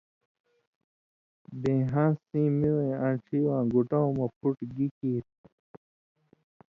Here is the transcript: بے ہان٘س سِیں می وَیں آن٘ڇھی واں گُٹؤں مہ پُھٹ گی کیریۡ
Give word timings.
بے 1.61 1.73
ہان٘س 1.91 2.17
سِیں 2.29 2.49
می 2.59 2.69
وَیں 2.75 2.95
آن٘ڇھی 3.05 3.39
واں 3.45 3.63
گُٹؤں 3.73 4.09
مہ 4.17 4.25
پُھٹ 4.37 4.57
گی 4.75 4.87
کیریۡ 4.97 5.27